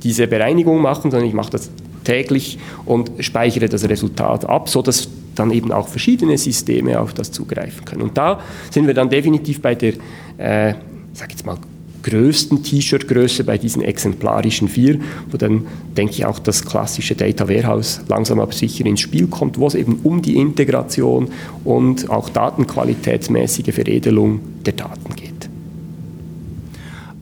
diese 0.04 0.28
Bereinigung 0.28 0.82
machen, 0.82 1.12
sondern 1.12 1.28
ich 1.28 1.34
mache 1.34 1.52
das 1.52 1.72
täglich 2.04 2.60
und 2.86 3.12
speichere 3.20 3.70
das 3.70 3.88
Resultat 3.88 4.46
ab, 4.46 4.70
sodass 4.70 5.10
dann 5.36 5.52
eben 5.52 5.72
auch 5.72 5.88
verschiedene 5.88 6.38
Systeme 6.38 7.00
auf 7.00 7.14
das 7.14 7.32
zugreifen 7.32 7.86
können. 7.86 8.02
Und 8.02 8.18
da 8.18 8.42
sind 8.72 8.88
wir 8.88 8.94
dann 8.94 9.10
definitiv 9.10 9.62
bei 9.62 9.76
der, 9.76 9.94
äh, 10.38 10.74
sag 11.20 11.32
jetzt 11.32 11.46
mal, 11.46 11.58
größten 12.04 12.64
T-Shirt-Größe 12.64 13.44
bei 13.44 13.58
diesen 13.58 13.82
exemplarischen 13.82 14.70
vier, 14.70 15.00
wo 15.30 15.38
dann 15.38 15.68
denke 15.98 16.14
ich 16.14 16.26
auch 16.26 16.40
das 16.40 16.64
klassische 16.64 17.14
Data 17.14 17.50
Warehouse 17.50 18.02
langsam 18.08 18.40
aber 18.40 18.54
sicher 18.54 18.86
ins 18.86 19.02
Spiel 19.02 19.28
kommt, 19.28 19.58
wo 19.58 19.68
es 19.68 19.76
eben 19.76 20.00
um 20.04 20.22
die 20.22 20.38
Integration 20.38 21.30
und 21.66 22.10
auch 22.10 22.30
datenqualitätsmäßige 22.30 23.76
Veredelung 23.76 24.40
der 24.66 24.74
Daten 24.74 25.14
geht. 25.16 25.50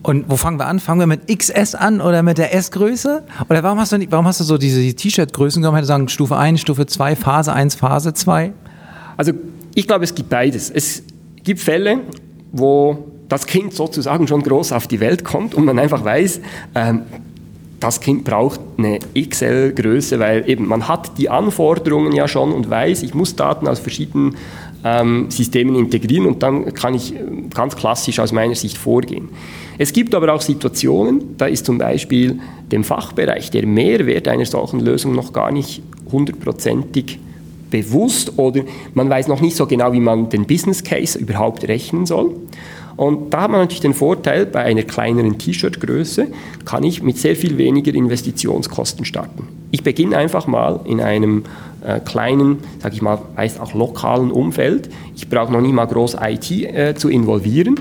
Und 0.04 0.30
wo 0.30 0.36
fangen 0.36 0.58
wir 0.58 0.66
an? 0.66 0.78
Fangen 0.78 1.00
wir 1.00 1.06
mit 1.08 1.26
XS 1.26 1.74
an 1.74 2.00
oder 2.00 2.22
mit 2.22 2.38
der 2.38 2.54
S-Größe? 2.54 3.24
Oder 3.50 3.62
warum 3.64 3.80
hast 3.80 3.92
du 3.92 3.98
nicht, 3.98 4.12
warum 4.12 4.26
hast 4.26 4.38
du 4.38 4.44
so 4.44 4.56
diese 4.56 4.94
T-Shirt-Größen 4.94 5.60
genommen? 5.60 5.74
Hätte 5.74 5.88
sagen 5.88 6.08
Stufe 6.08 6.36
1, 6.36 6.60
Stufe 6.60 6.86
2, 6.86 7.16
Phase 7.16 7.52
1, 7.52 7.74
Phase 7.74 8.14
2? 8.14 8.52
Also 9.16 9.32
ich 9.74 9.86
glaube, 9.88 10.04
es 10.04 10.14
gibt 10.14 10.30
beides. 10.30 10.70
Es 10.70 11.02
gibt 11.42 11.60
Fälle, 11.60 12.00
wo 12.52 13.17
das 13.28 13.46
Kind 13.46 13.74
sozusagen 13.74 14.26
schon 14.26 14.42
groß 14.42 14.72
auf 14.72 14.86
die 14.86 15.00
Welt 15.00 15.24
kommt 15.24 15.54
und 15.54 15.64
man 15.64 15.78
einfach 15.78 16.04
weiß, 16.04 16.40
ähm, 16.74 17.02
das 17.80 18.00
Kind 18.00 18.24
braucht 18.24 18.60
eine 18.76 18.98
XL-Größe, 19.16 20.18
weil 20.18 20.48
eben 20.50 20.66
man 20.66 20.88
hat 20.88 21.16
die 21.16 21.30
Anforderungen 21.30 22.12
ja 22.12 22.26
schon 22.26 22.52
und 22.52 22.68
weiß, 22.68 23.02
ich 23.04 23.14
muss 23.14 23.36
Daten 23.36 23.68
aus 23.68 23.78
verschiedenen 23.78 24.36
ähm, 24.84 25.30
Systemen 25.30 25.76
integrieren 25.76 26.26
und 26.26 26.42
dann 26.42 26.72
kann 26.74 26.94
ich 26.94 27.14
äh, 27.14 27.18
ganz 27.54 27.76
klassisch 27.76 28.18
aus 28.18 28.32
meiner 28.32 28.54
Sicht 28.54 28.76
vorgehen. 28.78 29.28
Es 29.76 29.92
gibt 29.92 30.14
aber 30.14 30.32
auch 30.34 30.40
Situationen, 30.40 31.36
da 31.36 31.46
ist 31.46 31.66
zum 31.66 31.78
Beispiel 31.78 32.40
dem 32.72 32.82
Fachbereich 32.82 33.50
der 33.50 33.66
Mehrwert 33.66 34.26
einer 34.26 34.44
solchen 34.44 34.80
Lösung 34.80 35.14
noch 35.14 35.32
gar 35.32 35.52
nicht 35.52 35.82
hundertprozentig 36.10 37.18
bewusst 37.70 38.38
oder 38.38 38.62
man 38.94 39.08
weiß 39.10 39.28
noch 39.28 39.40
nicht 39.40 39.56
so 39.56 39.66
genau, 39.66 39.92
wie 39.92 40.00
man 40.00 40.30
den 40.30 40.46
Business 40.46 40.82
Case 40.82 41.18
überhaupt 41.18 41.68
rechnen 41.68 42.06
soll. 42.06 42.34
Und 42.98 43.32
da 43.32 43.42
hat 43.42 43.52
man 43.52 43.60
natürlich 43.60 43.80
den 43.80 43.94
Vorteil, 43.94 44.44
bei 44.44 44.64
einer 44.64 44.82
kleineren 44.82 45.38
T-Shirt-Größe 45.38 46.26
kann 46.64 46.82
ich 46.82 47.00
mit 47.00 47.16
sehr 47.16 47.36
viel 47.36 47.56
weniger 47.56 47.94
Investitionskosten 47.94 49.04
starten. 49.04 49.46
Ich 49.70 49.84
beginne 49.84 50.16
einfach 50.16 50.48
mal 50.48 50.80
in 50.84 51.00
einem 51.00 51.44
äh, 51.86 52.00
kleinen, 52.00 52.58
sage 52.80 52.96
ich 52.96 53.00
mal, 53.00 53.20
meist 53.36 53.60
auch 53.60 53.72
lokalen 53.72 54.32
Umfeld. 54.32 54.90
Ich 55.14 55.28
brauche 55.28 55.52
noch 55.52 55.60
nicht 55.60 55.74
mal 55.74 55.86
groß 55.86 56.16
IT 56.20 56.50
äh, 56.50 56.96
zu 56.96 57.08
involvieren. 57.08 57.78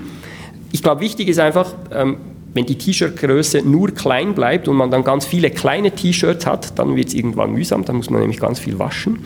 Ich 0.72 0.84
glaube, 0.84 1.02
wichtig 1.02 1.30
ist 1.30 1.40
einfach, 1.40 1.74
ähm, 1.92 2.18
wenn 2.58 2.66
die 2.66 2.76
T-Shirt-Größe 2.76 3.62
nur 3.62 3.92
klein 3.92 4.34
bleibt 4.34 4.68
und 4.68 4.76
man 4.76 4.92
dann 4.92 5.04
ganz 5.04 5.26
viele 5.26 5.52
kleine 5.52 5.92
T-Shirts 5.92 6.46
hat, 6.46 6.78
dann 6.80 6.96
wird 6.96 7.10
es 7.10 7.14
irgendwann 7.14 7.54
mühsam, 7.54 7.86
dann 7.86 7.98
muss 7.98 8.10
man 8.10 8.20
nämlich 8.20 8.40
ganz 8.40 8.60
viel 8.60 8.80
waschen. 8.80 9.20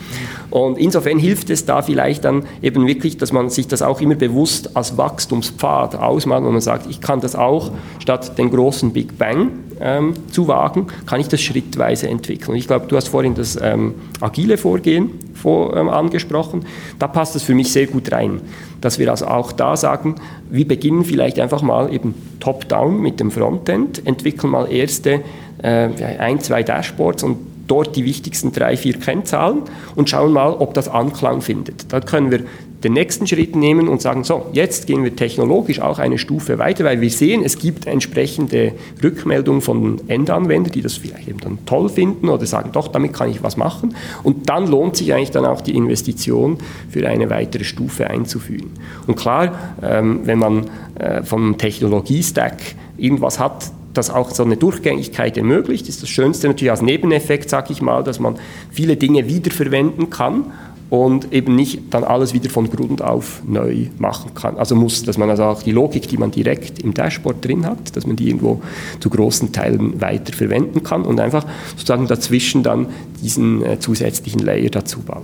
Und 0.50 0.78
insofern 0.78 1.18
hilft 1.18 1.50
es 1.50 1.66
da 1.66 1.82
vielleicht 1.82 2.26
dann 2.26 2.44
eben 2.62 2.86
wirklich, 2.86 3.18
dass 3.18 3.32
man 3.32 3.50
sich 3.50 3.68
das 3.68 3.82
auch 3.82 4.02
immer 4.02 4.16
bewusst 4.16 4.76
als 4.76 4.98
Wachstumspfad 4.98 5.96
ausmalt 5.96 6.44
und 6.44 6.52
man 6.52 6.62
sagt, 6.62 6.88
ich 6.90 7.00
kann 7.00 7.22
das 7.22 7.36
auch 7.36 7.72
statt 8.00 8.38
den 8.38 8.52
großen 8.52 8.92
Big 8.92 9.18
Bang 9.18 9.52
ähm, 9.80 10.14
zu 10.32 10.48
wagen, 10.48 10.88
kann 11.06 11.22
ich 11.22 11.30
das 11.30 11.42
schrittweise 11.42 12.10
entwickeln. 12.10 12.52
Und 12.52 12.58
ich 12.58 12.68
glaube, 12.68 12.88
du 12.88 12.98
hast 12.98 13.08
vorhin 13.08 13.34
das 13.34 13.58
ähm, 13.62 13.96
agile 14.20 14.58
Vorgehen 14.58 15.12
vor, 15.42 15.76
ähm, 15.76 15.90
angesprochen. 15.90 16.66
Da 17.00 17.08
passt 17.08 17.36
es 17.36 17.44
für 17.44 17.56
mich 17.56 17.72
sehr 17.72 17.88
gut 17.88 18.12
rein, 18.12 18.42
dass 18.80 19.00
wir 19.00 19.10
also 19.10 19.28
auch 19.28 19.52
da 19.52 19.76
sagen, 19.76 20.16
wir 20.50 20.68
beginnen 20.68 21.04
vielleicht 21.04 21.40
einfach 21.40 21.62
mal 21.62 21.94
eben 21.94 22.14
top-down 22.40 23.02
mit 23.02 23.20
dem 23.20 23.32
Frontend, 23.32 24.06
entwickeln 24.06 24.52
mal 24.52 24.72
erste 24.72 25.22
äh, 25.62 25.90
ein, 26.20 26.40
zwei 26.40 26.64
Dashboards 26.64 27.24
und 27.24 27.38
dort 27.68 27.96
die 27.96 28.06
wichtigsten 28.06 28.52
drei, 28.52 28.76
vier 28.76 29.00
Kennzahlen 29.00 29.62
und 29.96 30.10
schauen 30.10 30.34
mal, 30.34 30.52
ob 30.52 30.74
das 30.74 30.90
Anklang 30.90 31.42
findet. 31.42 31.92
Da 31.94 32.02
können 32.02 32.30
wir 32.32 32.42
den 32.84 32.94
nächsten 32.94 33.28
Schritt 33.28 33.56
nehmen 33.56 33.88
und 33.88 34.02
sagen, 34.02 34.24
so, 34.24 34.48
jetzt 34.54 34.88
gehen 34.88 35.04
wir 35.04 35.16
technologisch 35.16 35.80
auch 35.80 36.00
eine 36.00 36.18
Stufe 36.18 36.58
weiter, 36.58 36.84
weil 36.84 37.00
wir 37.02 37.10
sehen, 37.10 37.44
es 37.44 37.58
gibt 37.58 37.86
entsprechende 37.86 38.74
Rückmeldungen 39.04 39.62
von 39.62 40.02
Endanwendern, 40.08 40.72
die 40.72 40.82
das 40.82 40.96
vielleicht 40.96 41.28
eben 41.28 41.40
dann 41.40 41.60
toll 41.66 41.90
finden 41.90 42.30
oder 42.30 42.46
sagen, 42.46 42.72
doch, 42.74 42.88
damit 42.88 43.14
kann 43.14 43.30
ich 43.30 43.44
was 43.44 43.58
machen. 43.58 43.96
Und 44.24 44.50
dann 44.50 44.68
lohnt 44.68 44.96
sich 44.96 45.14
eigentlich 45.14 45.32
dann 45.32 45.46
auch 45.46 45.62
die 45.62 45.76
Investition 45.76 46.58
für 46.90 47.08
eine 47.08 47.30
weitere 47.30 47.64
Stufe 47.64 48.10
einzuführen. 48.10 48.72
Und 49.06 49.16
klar, 49.16 49.76
ähm, 49.84 50.22
wenn 50.24 50.40
man 50.40 50.70
äh, 50.96 51.24
vom 51.24 51.58
Technologiestack 51.58 52.58
irgendwas 52.98 53.40
hat, 53.40 53.72
das 53.94 54.10
auch 54.10 54.32
so 54.32 54.44
eine 54.44 54.58
Durchgängigkeit 54.58 55.38
ermöglicht, 55.38 55.90
ist 55.90 56.02
das 56.02 56.10
Schönste 56.10 56.48
natürlich 56.48 56.72
als 56.72 56.82
Nebeneffekt, 56.82 57.50
sage 57.50 57.74
ich 57.74 57.82
mal, 57.82 58.04
dass 58.04 58.20
man 58.20 58.36
viele 58.72 58.96
Dinge 58.96 59.28
wiederverwenden 59.28 60.10
kann 60.10 60.46
und 60.92 61.32
eben 61.32 61.56
nicht 61.56 61.84
dann 61.92 62.04
alles 62.04 62.34
wieder 62.34 62.50
von 62.50 62.70
Grund 62.70 63.02
auf 63.02 63.42
neu 63.48 63.88
machen 63.98 64.34
kann. 64.36 64.58
Also 64.58 64.76
muss, 64.76 65.04
dass 65.04 65.18
man 65.18 65.30
also 65.30 65.46
auch 65.46 65.64
die 65.64 65.72
Logik, 65.72 66.10
die 66.10 66.18
man 66.18 66.32
direkt 66.32 66.80
im 66.80 66.94
Dashboard 66.94 67.44
drin 67.44 67.66
hat, 67.66 67.96
dass 67.96 68.06
man 68.06 68.18
die 68.18 68.28
irgendwo 68.28 68.62
zu 69.00 69.10
großen 69.10 69.54
Teilen 69.54 70.02
weiter 70.02 70.34
verwenden 70.34 70.84
kann 70.84 71.04
und 71.04 71.22
einfach 71.22 71.46
sozusagen 71.78 72.08
dazwischen 72.08 72.62
dann 72.62 72.88
diesen 73.24 73.64
äh, 73.64 73.80
zusätzlichen 73.80 74.42
Layer 74.42 74.70
dazu 74.70 75.00
baut. 75.00 75.24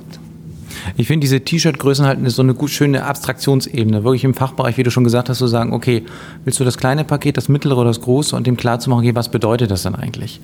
Ich 0.96 1.08
finde 1.08 1.26
diese 1.26 1.42
T-Shirt-Größen 1.42 2.06
halt 2.06 2.20
so 2.32 2.42
eine 2.42 2.54
gut 2.54 2.70
schöne 2.70 3.04
Abstraktionsebene, 3.04 4.06
wirklich 4.06 4.24
im 4.24 4.36
Fachbereich, 4.36 4.78
wie 4.78 4.84
du 4.84 4.92
schon 4.92 5.04
gesagt 5.04 5.28
hast, 5.28 5.40
zu 5.40 5.48
sagen, 5.48 5.74
okay, 5.74 6.04
willst 6.46 6.62
du 6.62 6.64
das 6.64 6.78
kleine 6.78 7.04
Paket, 7.04 7.36
das 7.36 7.50
mittlere 7.50 7.80
oder 7.80 7.90
das 7.90 8.00
große 8.00 8.38
und 8.38 8.48
dem 8.48 8.56
klar 8.56 8.80
zu 8.80 8.90
machen, 8.90 9.00
okay, 9.00 9.16
was 9.16 9.28
bedeutet 9.28 9.70
das 9.70 9.84
dann 9.84 9.96
eigentlich? 9.96 10.40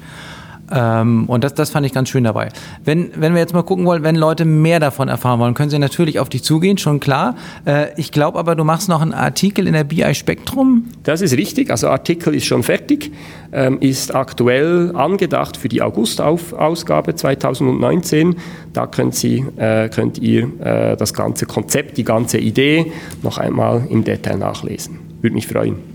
Ähm, 0.71 1.25
und 1.27 1.43
das, 1.43 1.53
das 1.53 1.69
fand 1.69 1.85
ich 1.85 1.93
ganz 1.93 2.09
schön 2.09 2.23
dabei. 2.23 2.49
Wenn, 2.83 3.11
wenn 3.15 3.33
wir 3.33 3.41
jetzt 3.41 3.53
mal 3.53 3.63
gucken 3.63 3.85
wollen, 3.85 4.03
wenn 4.03 4.15
Leute 4.15 4.45
mehr 4.45 4.79
davon 4.79 5.07
erfahren 5.07 5.39
wollen, 5.39 5.53
können 5.53 5.69
sie 5.69 5.79
natürlich 5.79 6.19
auf 6.19 6.29
dich 6.29 6.43
zugehen, 6.43 6.77
schon 6.77 6.99
klar. 6.99 7.35
Äh, 7.65 7.87
ich 7.97 8.11
glaube 8.11 8.39
aber, 8.39 8.55
du 8.55 8.63
machst 8.63 8.89
noch 8.89 9.01
einen 9.01 9.13
Artikel 9.13 9.67
in 9.67 9.73
der 9.73 9.83
BI 9.83 10.13
Spektrum. 10.15 10.85
Das 11.03 11.21
ist 11.21 11.35
richtig. 11.37 11.69
Also 11.69 11.89
Artikel 11.89 12.33
ist 12.33 12.45
schon 12.45 12.63
fertig, 12.63 13.11
ähm, 13.51 13.77
ist 13.79 14.15
aktuell 14.15 14.95
angedacht 14.95 15.57
für 15.57 15.69
die 15.69 15.81
August-Ausgabe 15.81 17.15
2019. 17.15 18.35
Da 18.73 18.87
könnt, 18.87 19.15
Sie, 19.15 19.45
äh, 19.57 19.89
könnt 19.89 20.17
ihr 20.17 20.49
äh, 20.61 20.97
das 20.97 21.13
ganze 21.13 21.45
Konzept, 21.45 21.97
die 21.97 22.03
ganze 22.03 22.37
Idee 22.37 22.91
noch 23.21 23.37
einmal 23.37 23.85
im 23.89 24.03
Detail 24.03 24.37
nachlesen. 24.37 24.99
Würde 25.21 25.35
mich 25.35 25.47
freuen. 25.47 25.92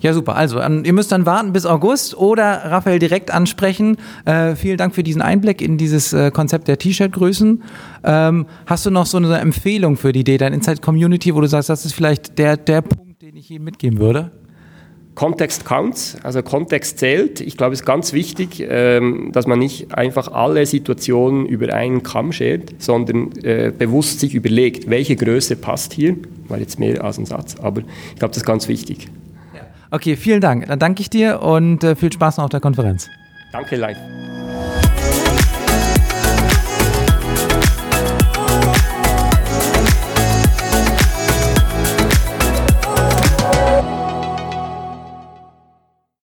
Ja, 0.00 0.12
super. 0.12 0.36
Also, 0.36 0.60
an, 0.60 0.84
ihr 0.84 0.92
müsst 0.92 1.10
dann 1.10 1.26
warten 1.26 1.52
bis 1.52 1.66
August 1.66 2.16
oder 2.16 2.44
Raphael 2.64 2.98
direkt 2.98 3.32
ansprechen. 3.32 3.96
Äh, 4.24 4.54
vielen 4.54 4.76
Dank 4.76 4.94
für 4.94 5.02
diesen 5.02 5.22
Einblick 5.22 5.60
in 5.60 5.76
dieses 5.76 6.12
äh, 6.12 6.30
Konzept 6.30 6.68
der 6.68 6.78
T-Shirt-Größen. 6.78 7.62
Ähm, 8.04 8.46
hast 8.66 8.86
du 8.86 8.90
noch 8.90 9.06
so 9.06 9.16
eine 9.16 9.38
Empfehlung 9.38 9.96
für 9.96 10.12
die 10.12 10.22
Data 10.22 10.46
Insight 10.46 10.82
Community, 10.82 11.34
wo 11.34 11.40
du 11.40 11.48
sagst, 11.48 11.68
das 11.68 11.84
ist 11.84 11.94
vielleicht 11.94 12.38
der, 12.38 12.56
der 12.56 12.82
Punkt, 12.82 13.20
den 13.22 13.36
ich 13.36 13.48
hier 13.48 13.60
mitgeben 13.60 13.98
würde? 13.98 14.30
Kontext 15.16 15.64
counts, 15.64 16.16
also 16.22 16.44
Kontext 16.44 17.00
zählt. 17.00 17.40
Ich 17.40 17.56
glaube, 17.56 17.72
es 17.72 17.80
ist 17.80 17.86
ganz 17.86 18.12
wichtig, 18.12 18.64
ähm, 18.68 19.30
dass 19.32 19.48
man 19.48 19.58
nicht 19.58 19.92
einfach 19.92 20.28
alle 20.30 20.64
Situationen 20.64 21.44
über 21.44 21.74
einen 21.74 22.04
Kamm 22.04 22.30
schert, 22.30 22.72
sondern 22.78 23.32
äh, 23.42 23.72
bewusst 23.76 24.20
sich 24.20 24.36
überlegt, 24.36 24.88
welche 24.88 25.16
Größe 25.16 25.56
passt 25.56 25.92
hier. 25.92 26.16
War 26.46 26.60
jetzt 26.60 26.78
mehr 26.78 27.02
als 27.02 27.18
ein 27.18 27.26
Satz, 27.26 27.56
aber 27.60 27.80
ich 27.80 28.18
glaube, 28.20 28.28
das 28.28 28.36
ist 28.36 28.46
ganz 28.46 28.68
wichtig. 28.68 29.08
Okay, 29.90 30.16
vielen 30.16 30.40
Dank. 30.40 30.66
Dann 30.66 30.78
danke 30.78 31.00
ich 31.00 31.10
dir 31.10 31.42
und 31.42 31.82
äh, 31.84 31.96
viel 31.96 32.12
Spaß 32.12 32.38
noch 32.38 32.44
auf 32.44 32.50
der 32.50 32.60
Konferenz. 32.60 33.08
Danke, 33.52 33.76
live. 33.76 33.98